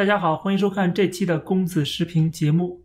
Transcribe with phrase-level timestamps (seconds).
[0.00, 2.80] 大家好，欢迎收看这期的公子视频节目。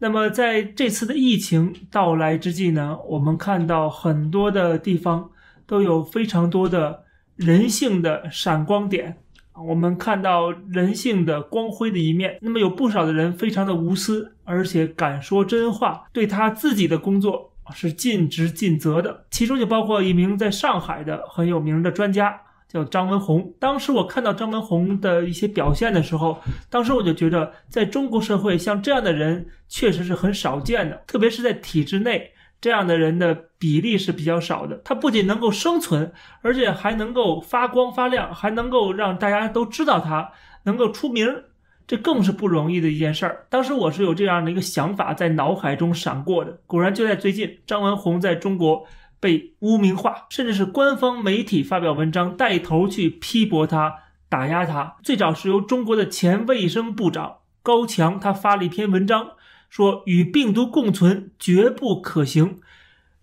[0.00, 5.30] 那么在这次的疫情到来之际呢，我们看到很多的地方
[5.68, 7.04] 都有非常多的
[7.36, 9.18] 人性的闪光点，
[9.68, 12.38] 我们看到人性的光辉的一面。
[12.40, 19.26] 那么有不少的人非常的无私，而且敢说真话，对他自己的工作是尽职尽责的。
[19.30, 22.40] 其中就包括一名在上海的很有名的专家。
[22.72, 23.52] 叫张文宏。
[23.58, 32.30] 当时我看到张文宏的一些表现的时候，当时我就觉得，在中国社会，像这样的人确实是很少见的，特别是在体制内，
[32.62, 34.80] 这样的人的比例是比较少的。
[34.84, 36.10] 他不仅能够生存，
[36.40, 40.32] 而且还能够发光发亮，还能够让大家都知道他，
[40.64, 41.28] 能够出名，
[41.86, 43.44] 这更是不容易的一件事儿。
[43.50, 46.58] 当时我是有这样的一个想法在脑海中闪过的。
[46.66, 48.86] 果然，就在最近，张文宏在中国。
[49.22, 53.94] 被污名化，甚至是官方媒体发表文章带头去批驳他、
[54.28, 54.96] 打压他。
[55.04, 59.28] 最早是由中国的前卫生部长高强，他发了一篇文章，
[59.70, 62.58] 说与病毒共存绝不可行。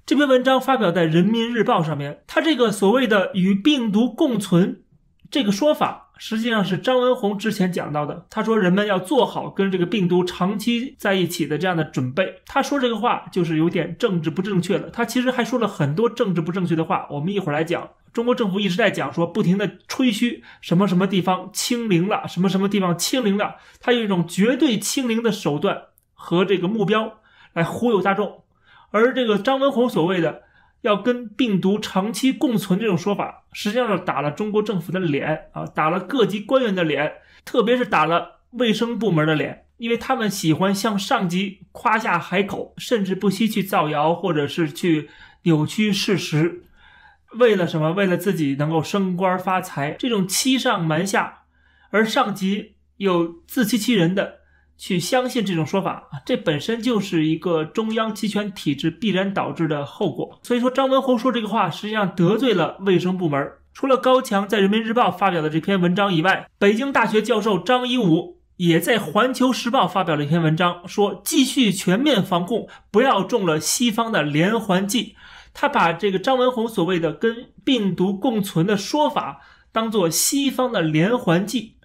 [0.06, 4.82] 这篇文章发表在《人民日报》上面，他这个所谓的与病毒共存
[5.30, 6.09] 这个说法。
[6.22, 12.42] 实际上是张文宏之前讲到的，他说人们要做好跟这个病毒长期在一起的这样的准备。
[12.46, 14.90] 他说这个话就是有点政治不正确了。
[14.90, 17.90] 他其实还说了很多政治不正确的话，我们一会儿来讲。
[18.12, 27.20] 中国政府一直在讲说，不停的吹嘘什么什么地方清零了，什么什么地方清零了，他用一种绝对清零的手段和这个目标
[27.54, 28.44] 来忽悠大众。
[28.92, 30.42] 而这个张文宏所谓的。
[30.82, 37.14] 要跟病毒长期共存这种说法，实际上是打了中国政府的脸啊，打了各级官员的脸，
[37.44, 45.10] 特别是打了卫生部门的脸，因为他们喜欢向上级夸下海口，甚至不惜去造谣或者是去
[45.44, 46.64] 扭曲事实，
[47.34, 47.92] 为了什么？
[47.92, 51.44] 为了自己能够升官发财，这种欺上瞒下，
[51.90, 54.39] 而上级又自欺欺人的。
[54.80, 60.40] 去相信这种说法啊，这本身就是一个中央集权体制必然导致的后果。
[60.42, 63.52] 所以说，张文宏说这个话，实际上得罪了卫生部门。
[63.74, 75.16] 除了高强在人民日报发表的这篇文章以外，北京大学教授张一武也在环球时报发表了一篇文章，说继续全面防控，不要中了西方的连环计。
[75.54, 79.42] 他把这个张文宏所谓的跟病毒共存的说法，
[79.72, 81.76] 当做西方的连环计。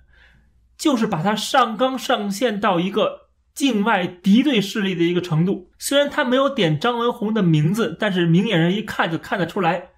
[0.84, 5.70] 就是把它上纲上线到一个境外敌对势力的一个程度。
[5.78, 9.92] 虽然他没有点张文宏的名字，但是明眼人一看就看得出来。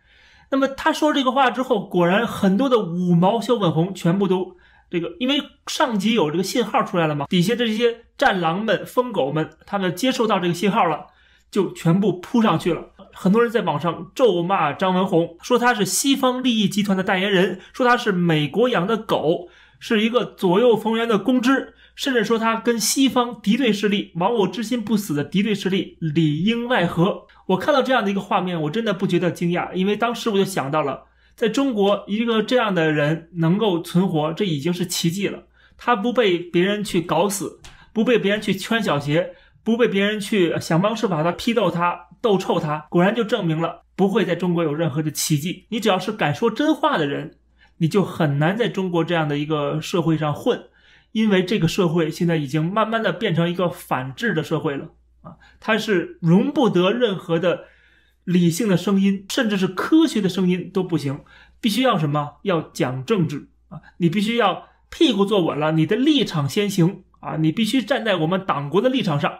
[0.53, 4.57] 那么他说这个话之后，果然很多的五毛小粉红全部都
[4.89, 11.07] 这个，因为上级有这个信号出来了嘛，底下的这些战狼们、疯狗们，他们接受到这个信号了，
[11.51, 12.81] 就全部扑上去了。
[13.13, 19.49] 很多人在网上咒骂张文宏，说他是西方利益集团的代言人，说他是美国养的狗。
[19.79, 27.27] 是一个左右逢源的公知，甚至说他跟西方敌对势力、亡我之心不死的敌对势力里应外合。
[27.47, 31.05] 我看到这样的一个画面，我真的不觉得惊讶，因为当时我就想到了，
[31.35, 35.45] 在中国一个这样的人能够存活，这已经是奇迹了。
[35.79, 37.61] 他不被别人去搞死，
[37.93, 45.67] 不被别人去穿小鞋，不被别人去想方设法的批斗他、斗臭他，果然就证明了不会在中国有任何的奇迹。
[45.69, 47.37] 你只要是敢说真话的人。
[47.79, 50.69] 你就很难在中国这样的一个社会上混，
[51.13, 54.91] 因为这个社会现在已经慢慢的变成一个反智的社会了
[55.23, 57.65] 啊，它是容不得任何的
[58.25, 61.21] 理性的声音，甚至是科学的声音都不行，
[61.61, 62.37] 必须要什么？
[62.43, 69.33] 要讲政治啊，你必须要屁股坐稳了，你的立场先行啊，你必须站在我们党国的立场上，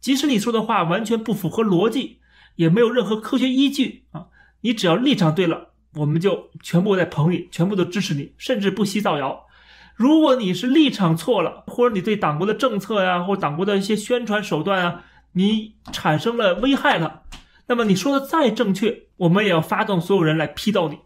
[0.00, 2.18] 即使你说的话完全不符合逻辑，
[2.56, 4.26] 也没有任何科学依据啊，
[4.62, 5.71] 你只要立场对了。
[5.94, 9.46] 我们就全部在捧你，全部都支持你，甚至不惜造谣。
[9.94, 17.22] 如果你是立场错了，或者你对党国的政策呀，或党国的一些宣传手段啊，你产生了危害了，
[17.66, 20.98] 那么你说的再正确，我们也要发动所有人来批斗你。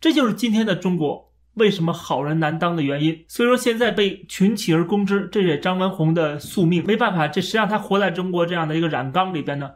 [0.00, 3.24] 这就是今天的中国为什么好人难当的原因。
[3.26, 6.84] 所以说现在被群起而攻之，这也张文宏的宿命。
[6.86, 9.70] 没办法，这实际上他活在中国这样的一个染缸里边呢。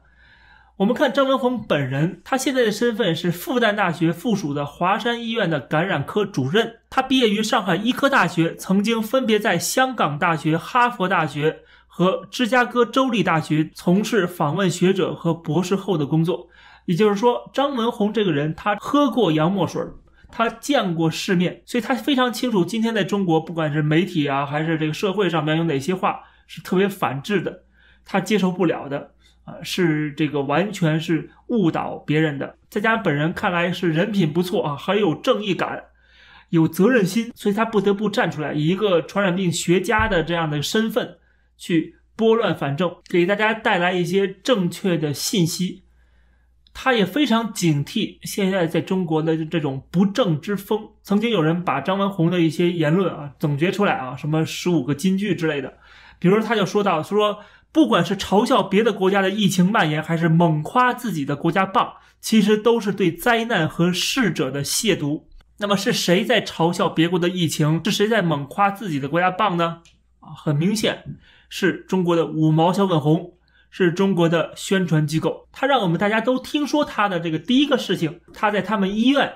[0.80, 6.76] 我们看张文宏本人，他现在的身份是复旦大学附属的华山医院的感染科主任。
[6.88, 16.48] 他毕业于上海医科大学，曾经分别在香港大学、哈佛大学和芝加哥州立大学从事访问学者和博士后的工作。
[16.86, 19.82] 也就是说，张文宏这个人，他喝过洋墨水，
[20.32, 27.64] 他见过世面，所以他非常清楚今天在中国，不管是媒体啊，还是这个社会上面有哪些话是特别反智的，
[28.06, 29.10] 他接受不了的。
[29.62, 35.84] 是这个完全是误导别人的，再加上本人看来是人品不错啊，很有正义感，
[36.50, 41.18] 有责任心，所以他不得不站出来，以一个传染病学家的这样的身份
[41.56, 45.82] 去拨乱反正，给大家带来一些正确的信息。
[46.72, 50.88] 他也非常警惕现在在中国的这种不正之风。
[51.02, 55.74] 曾经有人把张文宏的一些言论啊总结出来啊，什么十五个金句之类的，
[56.20, 57.40] 比如他就说到说，
[57.72, 65.24] 不管是嘲笑别的国家的疫情蔓延，还是猛夸自己的国家棒，其实都是对灾难和逝者的亵渎。
[65.58, 67.80] 那么是谁在嘲笑别国的疫情？
[67.84, 69.82] 是谁在猛夸自己的国家棒呢？
[70.20, 71.04] 啊，很明显
[71.48, 73.34] 是中国的五毛小粉红。
[73.72, 79.32] 是中国的宣传机构，他让我们大家都听说他的这个第一个事情，他在他们医院，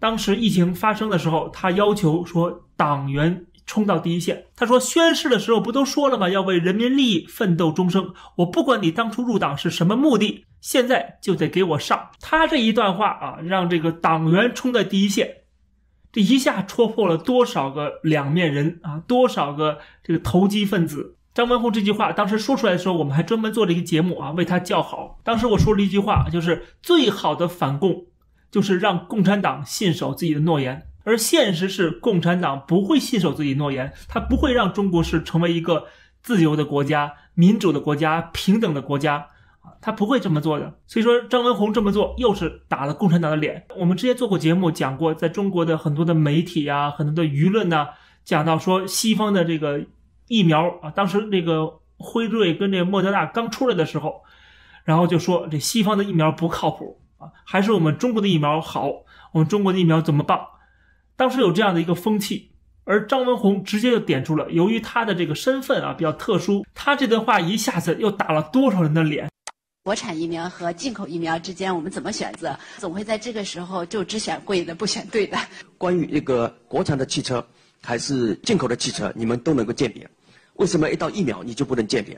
[0.00, 4.46] 当时疫情发生的时候，他要求说党员冲到第一线。
[4.56, 6.28] 他说宣誓的时候不都说了吗？
[6.28, 8.12] 要为人民利益奋斗终生。
[8.38, 12.10] 我不管你当初入党是什么目的，现在就得给我上。
[12.20, 15.42] 他这一段话啊，让这个党员冲在第一线，
[16.10, 21.16] 这一下戳破了多少个两面人啊，多少个这个投机分子。
[21.34, 25.20] 张文宏这句话当时说出来的时候，我们还专门做了一个节目啊，为他叫好。
[25.22, 28.06] 当时我说了一句话，就是最好的反共，
[28.50, 30.87] 就是让共产党信守自己的诺言。
[31.08, 35.86] 而现实是，共产党不会信守自己诺言，他不会让中国是成为一个
[36.20, 39.28] 自由的国家、民主的国家、平等的国家
[39.62, 40.74] 啊，他不会这么做的。
[40.86, 43.64] 所以说，张文宏这么做又是打了共产党的脸。
[43.78, 47.86] 我们之前做过节目讲过，在中国的很多的媒体啊，很多的舆论呢，
[48.24, 49.86] 讲到说西方的这个。
[50.30, 54.24] 疫苗啊，当时那个辉瑞跟这个莫德纳刚出来的时候，
[54.84, 58.90] 然后就说这西方的疫苗不靠谱啊，还是我们中国的疫苗好，
[59.32, 60.38] 我们中国的疫苗怎么棒？
[61.18, 62.48] 当时有这样的一个风气，
[62.84, 69.28] 而张文宏直接就点出了，由于他的这个身份啊比较特殊，他这段话一下子又打了多少人的脸？
[69.82, 72.56] 国产疫苗和进口疫苗之间，我们怎么选择？
[72.76, 75.36] 总会在这个时候就只选贵的，不选对的。
[75.76, 77.44] 关于那个国产的汽车
[77.82, 80.08] 还是进口的汽车，你们都能够鉴别。
[80.54, 82.16] 为什么一到疫苗你就不能鉴别？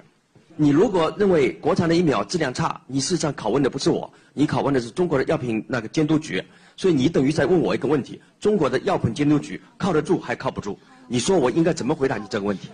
[0.56, 6.42] 你如果认为国产的疫苗质量差，你事实上拷问的不是我，你拷问的是中国的药品那个监督局，
[6.80, 10.78] 所以你等于在问我一个问题：中国的药品监督局靠得住还靠不住？
[11.08, 12.70] 你说我应该怎么回答你这个问题？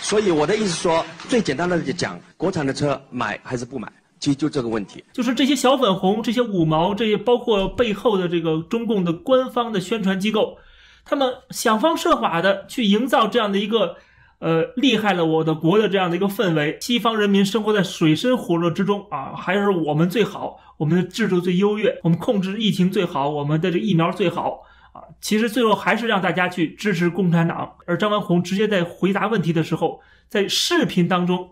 [0.00, 3.88] 所以我的意思说，最简单的就讲，国产的车买还是不买，
[4.18, 5.04] 其实就这个问题。
[5.12, 10.58] 就是这些小粉红、这些五毛、这些包括背后的这个中共的官方的宣传机构，
[11.04, 13.94] 他们想方设法的去营造这样的一个。
[14.40, 24.60] 呃，厉害了我的国的这样的一个氛围，西方人民生活在水深火热之中啊，还是我们最好，我们的制度最优越，我们控制疫情最好，我们的这疫苗最好
[24.92, 25.02] 啊。
[25.20, 27.74] 其实最后还是让大家去支持共产党。
[27.84, 31.50] 而张文宏直接在回答问题的时候，在视频当中，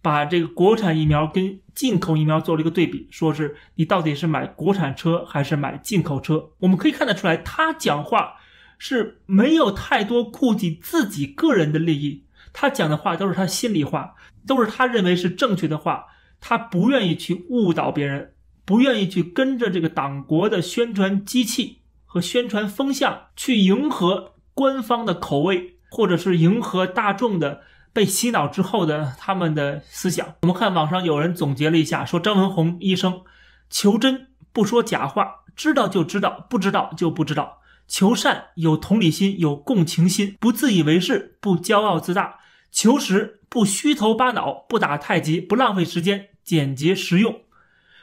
[0.00, 6.50] 把这个国产疫苗跟进口疫苗做了一个对比，说是你到底是买国产车还是买进口车？
[6.60, 8.34] 我们可以看得出来，他讲话。
[8.82, 14.14] 是没有太多顾及自己个人的利益，他讲的话都是他心里话，
[14.46, 16.06] 都是他认为是正确的话，
[16.40, 18.32] 他不愿意去误导别人，
[18.64, 27.60] 不愿意去跟着这个党国的宣传机器和宣传风向去迎合官方的口味，或者是迎合大众的
[27.92, 30.36] 被洗脑之后的他们的思想。
[30.40, 33.20] 我们看网上有人总结了一下，说张文宏医生
[33.68, 37.59] 求真不说假话，知道就知道，不知道就不知道。
[37.90, 42.38] 求善有同理心，有共情心，不自以为是，不骄傲自大；
[42.70, 47.40] 求实不虚头巴脑，不打太极，不浪费时间，简洁实用。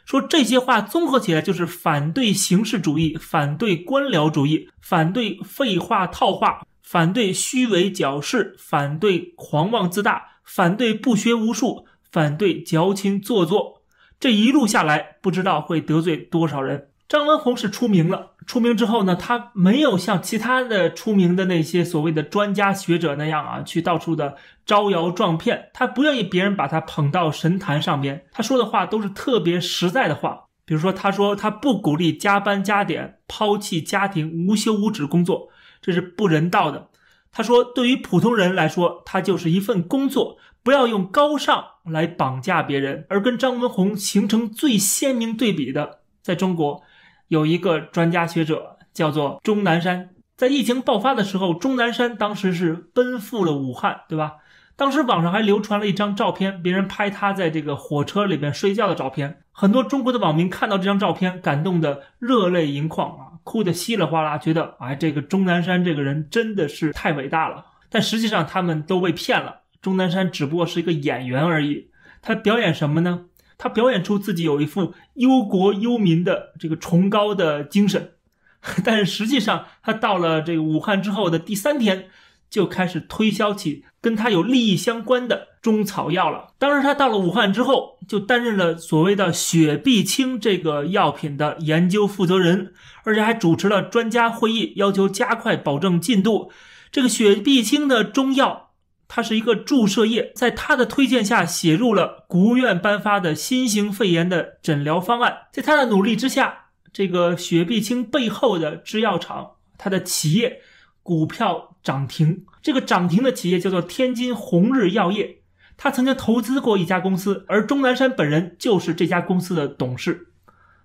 [0.06, 13.84] 说这些话综合起来，就是反对形式主义，反对官僚主义，反对废话套话，反对虚伪矫饰，反对狂妄自大，反对不学无术，反对矫情做作。
[14.20, 16.90] 这一路下来，不知道会得罪多少人。
[17.08, 18.34] 张文宏是出名了。
[18.48, 25.70] 出名之后呢，他没有像其他的出名的那些所谓的专家学者那样啊，去到处的招摇撞骗。
[25.74, 28.26] 他不愿意别人把他捧到神坛上边。
[28.32, 30.46] 他说的话都是特别实在的话。
[30.66, 35.50] 比如说，他说他不鼓励加班加点、抛弃家庭、无休无止工作，
[35.82, 36.88] 这是不人道的。
[37.32, 43.06] 他说，对于普通人来说，他就是一份工作，不要用高尚来绑架别人。
[43.10, 46.84] 而跟张文宏形成最鲜明对比的，在中国。
[47.28, 54.36] 有一个专家学者叫做钟南山，在疫情爆发的时候，钟南山当时是奔赴了武汉，对吧？
[54.76, 59.40] 当时网上还流传了一张照片，别人拍他在这个火车里边睡觉的照片。
[59.52, 67.66] 很多中国的网民看到这张照片，感动的热泪盈眶啊，哭得稀里哗啦，觉得哎，这个钟南山这个人真的是太伟大了。
[67.90, 71.90] 但实际上他们都被骗了，钟南山只不过是一个演员而已，
[72.22, 73.27] 他表演什么呢？
[73.58, 78.12] 他表演出自己有一副忧国忧民的这个崇高的精神，
[78.84, 82.10] 但是实际上他到了这个武汉之后的第三天，
[82.50, 86.54] 就开始推销起跟他有利益相关的中草药了。
[86.58, 92.74] 当时他到了武汉之后，就担任了所谓的雪碧清这个药品的研究负责人，
[93.04, 96.52] 而且还主持了专家会议，要求加快保证进度。
[96.90, 98.67] 这个雪碧清的中药，
[99.08, 105.48] 它是一个注射液，在他的推荐下写入了国务院颁发的新型肺炎的诊疗方案。
[105.52, 106.66] 在他的努力之下。
[106.94, 110.62] 这个雪碧清背后的制药厂，它的企业
[111.04, 112.44] 股票涨停。
[112.64, 115.42] 这个涨停的企业叫做天津红日药业，
[115.76, 120.30] 他曾经投资过一家公司，而钟南山本人就是这家公司的董事。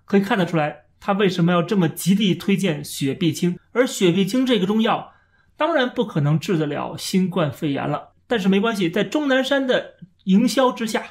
[0.05, 3.57] 可以看得出来，他为什么要这么极力推荐雪碧清。
[3.71, 5.13] 而雪碧清这个中药，
[5.57, 8.09] 当然不可能治得了新冠肺炎了。
[8.33, 11.03] 但是没关系，在钟南山的营销之下。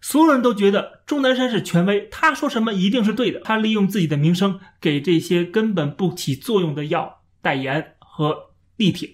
[0.00, 3.38] 所有人都觉得钟南山是权威，他说什么一定是对的。
[3.44, 9.08] 他利用自己的名声给这些根本不起作用的药代言和力挺，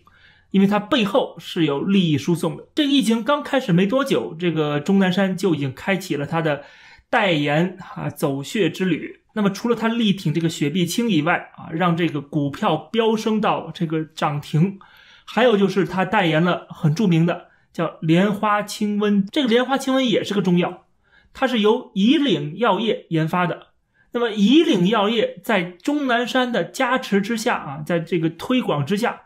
[0.53, 2.67] 因为他背后是有利益输送的。
[2.75, 6.63] 这个疫情刚开始没多久，这个钟南山就已经开启了他的
[7.11, 9.21] 代言啊走穴之旅。
[9.35, 14.79] 那么除了他力挺这个雪碧清以外啊，让这个股票飙升到这个涨停，
[15.27, 17.50] 还有就是他代言了很著名的。
[17.73, 20.87] 叫莲花清瘟，这个莲花清瘟也是个中药，
[21.33, 23.69] 它是由以岭药业研发的。
[24.13, 29.23] 那么以岭药业在钟南山的加持之下啊，在这个推广之下。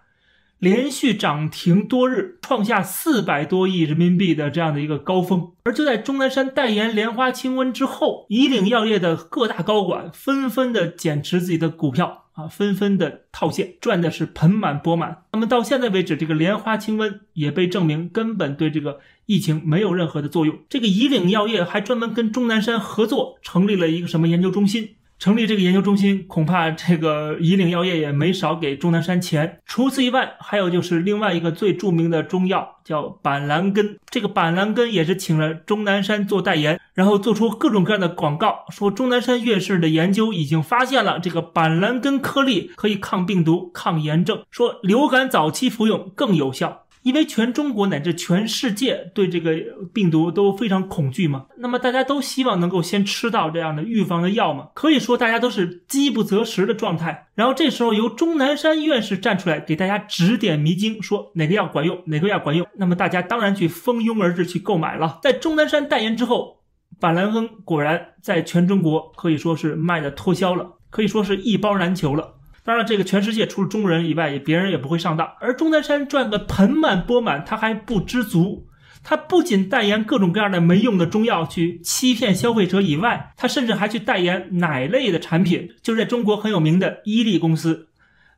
[0.64, 5.52] 连续涨停多日，创下四百多亿人民币的这样的一个高峰。
[5.64, 15.25] 而就在钟南山代言莲花清瘟之后，以岭药业的各大高管纷纷的减持自己的股票啊，纷纷的套现，赚的是盆满钵满。
[15.35, 20.59] 那么到现在为止，这个莲花清瘟也被证明根本对这个疫情没有任何的作用。
[20.71, 24.94] 这个以岭药业还专门跟钟南山合作，成立了一个什么研究中心。
[25.18, 29.61] 成立这个研究中心，恐怕这个以岭药业也没少给钟南山钱。
[29.64, 33.99] 除此以外，还有就是另外一个最著名的中药叫板蓝根。
[34.11, 46.83] 这个板蓝根也是请了钟南山做代言，然后做出各种各样的广告，说钟南山院士的研究已经发现了这个板蓝根颗粒可以抗病毒、抗炎症，说流感早期服用更有效。
[47.04, 49.54] 因为全中国乃至全世界对这个
[49.92, 57.28] 病毒都非常恐惧嘛，那么大家都希望能够先吃到这样的预防的药嘛，可以说大家都是饥不择食的状态。
[57.34, 65.18] 然后这时候由钟南山院士站出来给大家指点迷津，说哪个药管用，哪个药管用，那么大家当然去蜂拥而至去购买了。
[65.23, 66.61] 在钟南山代言之后，
[66.99, 72.37] 板蓝根果然在全中国可以说是卖的脱销了，可以说是一包难求了。
[72.64, 75.35] 当然，这个全世界除了中国人以外，也别人也不会上当。
[75.38, 78.66] 而钟南山赚个盆满钵满，他还不知足。
[79.02, 87.88] 他不仅代言各种各样的没用的中药去欺骗消费者以外，他甚至还去代言奶类的产品，就是在中国很有名的伊利公司。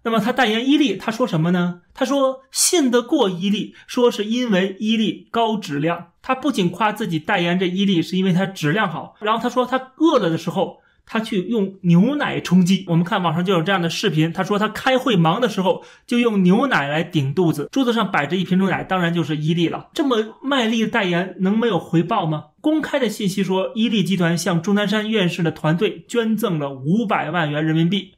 [0.02, 1.82] 那么他代言伊利，他说什么呢？
[1.94, 6.08] 他说信得过伊利，说是因为伊利高质量。
[6.20, 10.80] 他不仅夸自己代言这伊利是因为它质量好，然后他说他饿了的时候。
[11.08, 14.32] 他去用牛奶充饥，我们看网上就有这样的视频。
[14.32, 19.88] 他说他开会忙的时候就用牛奶来顶肚子，桌子上摆着一瓶牛奶，当然就是伊利了。
[19.94, 22.46] 这么卖力的代言，能没有回报吗？
[22.60, 28.14] 公开的信息说，伊利集团向钟南山院士的团队捐赠了五百万元人民币。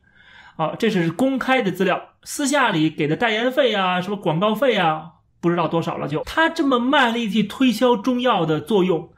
[0.56, 5.10] 啊，这是公开的资料，私下里给的代言费啊，什么广告费啊，
[5.42, 6.08] 不知道多少了。
[6.08, 9.10] 就他这么卖力去推销中药的作用，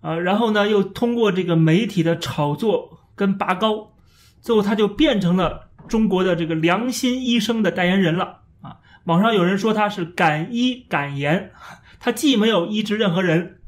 [0.00, 2.96] 啊，然后呢，又通过这个媒体的炒作。
[3.20, 3.92] 跟拔高，
[4.40, 8.78] 最后他就变成了中国的这个良心医生的代言人了啊！
[9.04, 11.52] 网上有人说他是敢医敢言，
[11.98, 13.58] 他既没有医治任何人，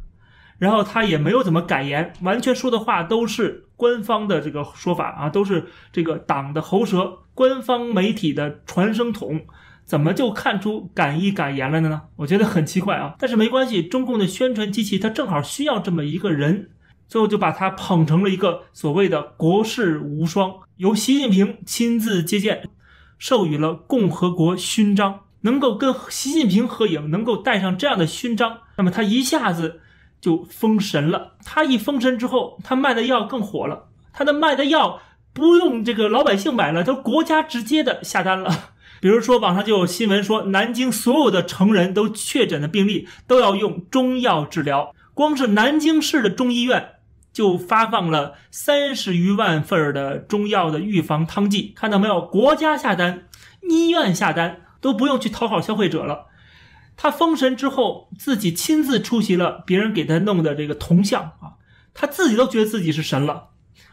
[0.57, 9.43] 然后他也没有怎么敢言，完全说的话都是官方的这个说法啊，都是这个党的喉舌，官方媒体的传声筒，
[9.85, 12.05] 怎么就看出敢医敢言了呢？
[12.17, 13.17] 我觉得很奇怪啊！
[13.19, 16.71] 但是没关系，中共的宣传机器它正好需要这么一个人。
[17.09, 22.71] 最后就把他捧成了一个所谓的国士无双，由习近平亲自接见，
[23.19, 29.81] 授予了共和国勋章，能够跟习近平合影，能够戴上这样的勋章，那么他一下子
[30.21, 31.35] 就封神了。
[31.45, 35.01] 他一封神之后，他卖的药更火了，他的卖的药
[35.33, 38.71] 不用这个老百姓买了，都国家直接的下单了。
[39.03, 46.91] 比如说网上就有新闻说，南京所有的成人都确诊的病例都要用中药治疗，光是南京市的中医院。
[47.33, 52.21] 就发放了三十余万份的中药的预防汤剂，看到没有？
[52.21, 53.27] 国家下单，
[53.63, 56.27] 医院下单，都不用去讨好消费者了。
[56.95, 61.57] 他封神之后，自己亲自出席了别人给他弄的这个铜像啊，
[61.95, 63.49] 他自己都觉得自己是神了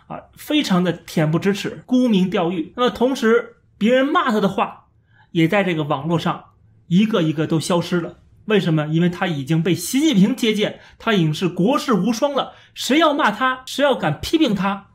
[0.07, 2.73] 啊，非常的恬不知耻，沽名钓誉。
[2.75, 4.87] 那么同时，别人骂他的话，
[5.31, 6.43] 也在这个网络上
[6.87, 8.18] 一个一个都消失了。
[8.49, 8.87] 为什么？
[8.87, 12.51] 因为他已经被习近平接见，他已经是国士无双了。
[12.73, 14.87] 谁要骂他，谁要敢批评他，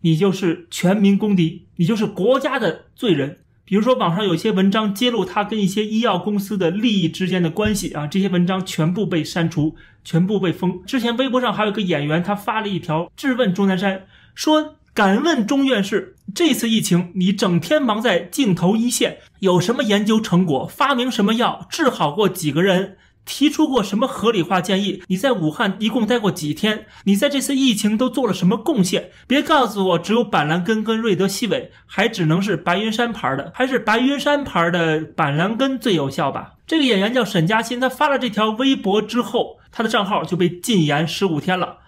[0.00, 3.40] 你就是全民公敌，你就是国家的罪人。
[3.64, 10.82] 比如说，网上有些文章揭露他跟一些医药公司的利益之间的关系啊，这些文章全部被删除，全部被封。
[10.84, 20.66] 之前微博上还有一个演员，他发了一条质问钟南山，说：“敢问钟院士，这次疫情你整天忙在镜头一线，有什么研究成果？
[20.66, 21.66] 发明什么药？
[21.70, 25.00] 治好过几个人？”提出过什么合理化建议？
[25.06, 26.86] 你在武汉一共待过几天？
[27.04, 29.10] 你在这次疫情都做了什么贡献？
[29.28, 36.54] 别告诉我只有板蓝根跟瑞德西韦，还只能是白云山牌的，还是白云山牌的板蓝根最有效吧？
[36.66, 41.78] 这个演员叫沈嘉欣，他发了这条微博之后，他的账号就被禁言十五天了，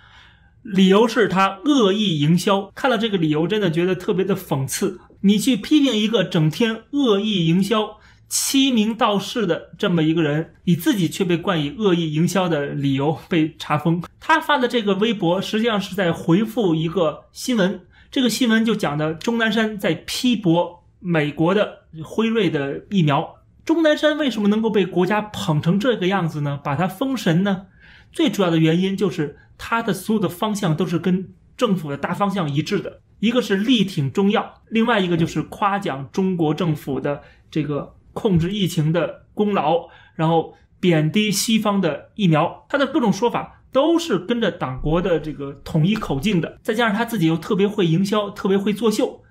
[0.65, 2.73] 理由是他恶意营销。
[2.75, 4.99] 看了这个理由，真的觉得特别的讽刺。
[5.21, 7.99] 你去批评一个整天恶意营销。
[8.27, 14.03] 欺名盗世的这么一个人，你自己却被冠以恶意营销的理由被查封。
[14.19, 23.37] 他发的这个微博实际上是在回复一个新闻，这个新闻就讲的钟南山在批驳美国的辉瑞的疫苗。
[23.65, 26.59] 钟南山为什么能够被国家捧成这个样子呢？
[26.65, 27.67] 把他封神呢？
[28.13, 37.95] 最主要的原因就是他的所有的方向都是跟政府的大方向一致的，一个是力挺中药，另外一个就是夸奖中国政府的这个。
[38.17, 46.61] 控制疫情的功劳，然后贬低西方的疫苗，他的各种说法都是跟着党国的这个统一口径的。
[46.63, 49.25] 再加上他自己又特别会营销，特别会作秀，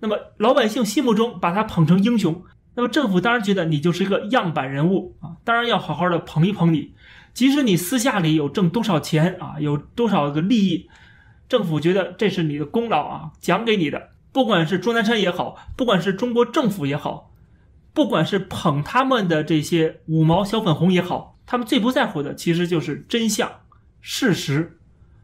[0.00, 6.92] 那么老百姓心目中把他捧成英雄，那么政府当然觉得你就是一个样板人物啊，当然要好好的捧一捧你。
[7.36, 10.88] 即使你私下里有挣多少钱啊，有多少个利益，
[11.50, 14.08] 政府觉得这是你的功劳啊，奖给你的。
[14.32, 17.34] 不管是钟南山也好，不管是中国政府也好。
[17.92, 23.50] 不管是捧他们的这些五毛小粉红也好，他们最不在乎的其实就是真相、
[24.00, 24.78] 事实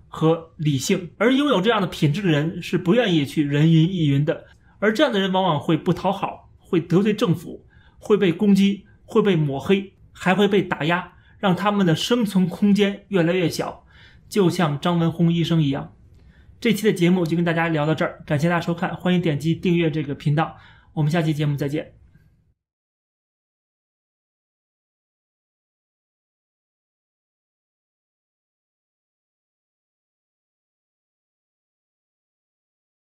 [0.08, 1.12] 和理性。
[1.16, 4.44] 而拥有这样的品质的人是不愿意去人云亦云的，
[4.80, 7.64] 而这样的人往往会不讨好，会得罪政府，
[7.98, 13.84] 会被攻击，会被抹黑，还会被打压，让他们的生存空间越来越小，
[14.28, 15.92] 就像张文宏医生一样。
[16.60, 20.56] 这期的节目就跟大家聊到这儿，感谢大家收看，欢迎点击订阅这个频道，
[20.92, 22.01] 我们下期节目再见。